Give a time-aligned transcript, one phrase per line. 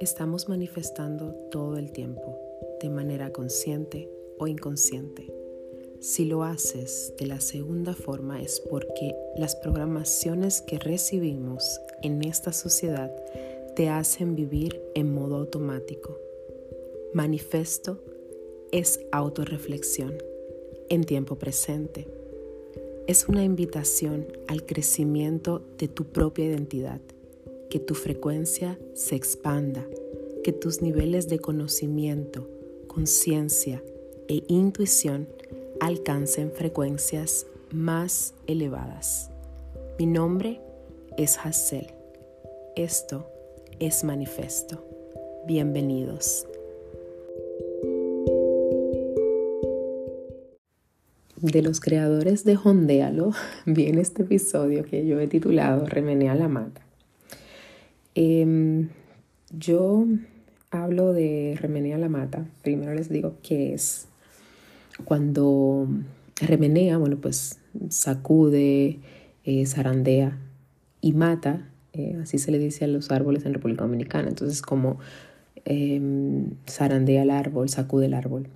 [0.00, 2.38] estamos manifestando todo el tiempo,
[2.80, 5.32] de manera consciente o inconsciente.
[6.00, 12.54] Si lo haces de la segunda forma es porque las programaciones que recibimos en esta
[12.54, 13.14] sociedad
[13.76, 16.18] te hacen vivir en modo automático.
[17.12, 18.02] Manifesto
[18.72, 20.14] es autorreflexión
[20.88, 22.08] en tiempo presente.
[23.06, 27.00] Es una invitación al crecimiento de tu propia identidad,
[27.70, 29.86] que tu frecuencia se expanda,
[30.42, 32.48] que tus niveles de conocimiento,
[32.88, 33.82] conciencia
[34.28, 35.28] e intuición
[35.78, 39.30] alcancen frecuencias más elevadas.
[39.98, 40.60] Mi nombre
[41.16, 41.86] es Hassel.
[42.74, 43.30] Esto
[43.78, 44.84] es manifesto.
[45.46, 46.46] Bienvenidos.
[51.36, 53.30] De los creadores de Hondealo
[53.64, 56.89] viene este episodio que yo he titulado Remenea la mata.
[58.14, 58.88] Em,
[59.50, 60.06] yo
[60.70, 62.46] hablo de Remenea la mata.
[62.62, 64.08] Primero les digo qué es.
[65.04, 65.88] Cuando
[66.40, 68.98] remenea, bueno, pues sacude,
[69.44, 70.38] eh, zarandea
[71.00, 74.28] y mata eh, así se le dice a los árboles en República Dominicana.
[74.28, 74.98] Entonces, como
[75.64, 78.48] em, zarandea el árbol, sacude el árbol.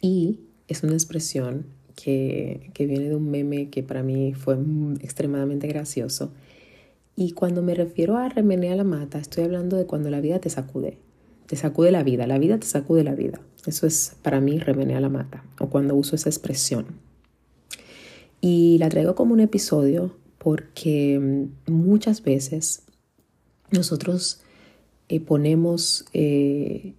[0.00, 4.56] Y es una expresión que, que viene de un meme que para mí fue
[5.00, 6.32] extremadamente gracioso.
[7.14, 10.50] Y cuando me refiero a remenea la mata, estoy hablando de cuando la vida te
[10.50, 10.98] sacude.
[11.46, 13.40] Te sacude la vida, la vida te sacude la vida.
[13.66, 16.86] Eso es para mí remenea la mata, o cuando uso esa expresión.
[18.40, 22.82] Y la traigo como un episodio porque mm, muchas veces
[23.70, 24.42] nosotros
[25.08, 26.94] eh, ponemos eh,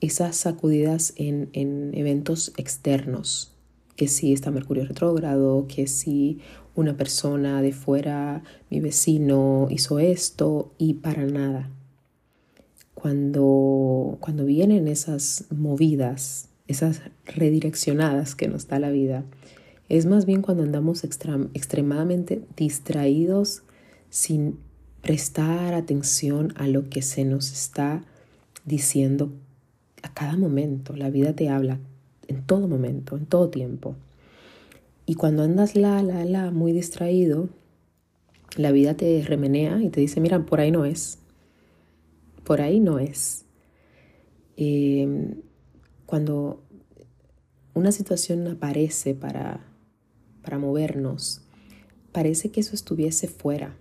[0.00, 1.48] esas sacudidas en,
[1.94, 3.52] eventos externos,
[3.96, 6.40] que si está Mercurio retrógrado, que si
[6.74, 11.70] una persona de fuera, mi vecino, hizo esto y para nada.
[12.94, 19.24] Cuando, cuando vienen esas movidas, esas redireccionadas que nos da la vida,
[19.88, 23.62] es más bien cuando andamos extremadamente distraídos
[24.08, 24.58] sin
[25.02, 28.02] prestar atención a lo que se nos está
[28.64, 29.32] diciendo
[30.02, 30.96] a cada momento.
[30.96, 31.78] La vida te habla
[32.26, 33.96] en todo momento, en todo tiempo.
[35.06, 37.48] Y cuando andas la, la, la, muy distraído,
[38.56, 41.18] la vida te remenea y te dice, mira, por ahí no es.
[42.44, 43.44] Por ahí no es.
[44.56, 45.42] Em,
[46.06, 46.62] cuando
[47.74, 49.74] una situación aparece para
[50.44, 51.40] para movernos,
[52.12, 53.76] parece que eso estuviese fuera,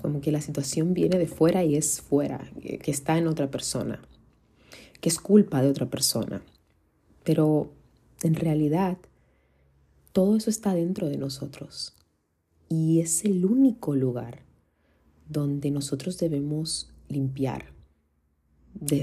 [0.00, 4.00] como que la situación viene de fuera y es fuera, que está en otra persona,
[5.00, 6.42] que es culpa de otra persona.
[7.22, 7.70] Pero
[8.22, 8.96] en realidad,
[10.16, 11.94] todo eso está dentro de nosotros
[12.70, 14.46] y es el único lugar
[15.28, 17.66] donde nosotros debemos limpiar.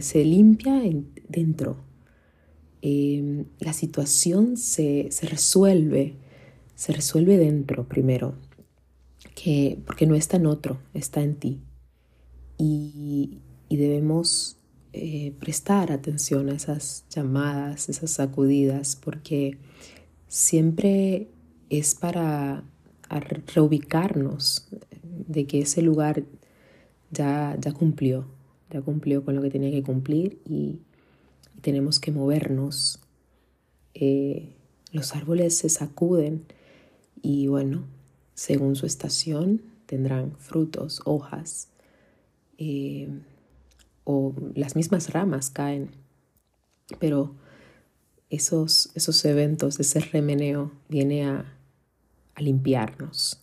[0.01, 0.81] se limpia
[1.29, 1.77] dentro.
[2.81, 6.17] Em, la situación se, se resuelve
[6.75, 8.35] se resuelve dentro primero,
[9.35, 11.61] que, porque no está en otro, está en ti.
[12.57, 14.57] Y, debemos
[14.91, 19.57] eh, prestar atención a esas llamadas, esas sacudidas, porque
[20.33, 21.27] siempre
[21.69, 22.63] es para
[23.53, 24.67] reubicarnos
[25.03, 26.23] de que ese lugar
[27.11, 28.25] ya, ya cumplió,
[28.71, 30.79] ya cumplió con lo que tenía que cumplir y,
[31.61, 32.99] tenemos que movernos.
[33.93, 34.49] Eh,
[34.91, 36.43] los árboles se sacuden
[37.21, 37.85] y bueno,
[38.33, 41.69] según su estación tendrán frutos, hojas
[42.57, 43.07] eh,
[44.03, 45.91] o las mismas ramas caen.
[46.99, 47.35] Pero
[48.33, 51.55] esos, esos eventos, ese remeneo viene a,
[52.33, 53.39] a limpiarnos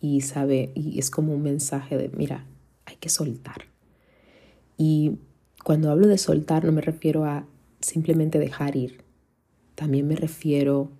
[0.00, 2.44] y sabe, y es como un mensaje de, mira,
[2.84, 3.66] hay que soltar.
[4.76, 5.18] Y
[5.62, 7.46] cuando hablo de soltar no me refiero a
[7.80, 9.04] simplemente dejar ir,
[9.76, 10.90] también me refiero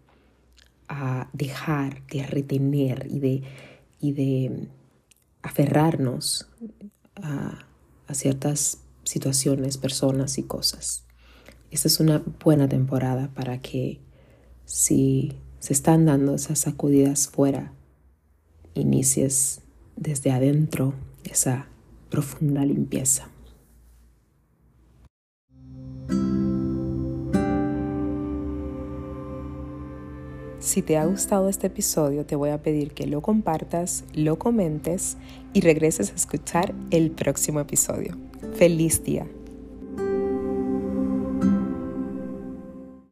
[0.89, 3.43] a dejar, de retener y de,
[4.00, 4.69] y de
[5.43, 6.49] aferrarnos
[7.17, 7.67] a,
[8.06, 11.05] a ciertas situaciones, personas y cosas.
[11.70, 14.00] Esta es una buena temporada para que
[14.64, 17.72] si se están dando esas sacudidas fuera,
[18.75, 19.61] inicies
[19.96, 20.94] desde adentro
[21.25, 21.66] esa
[22.11, 23.28] profunda limpieza.
[30.64, 35.19] Si te ha gustado este episodio, te voy a pedir que lo compartas, lo comentes
[35.52, 38.16] y regreses a escuchar el próximo episodio.
[38.55, 39.26] ¡Feliz día!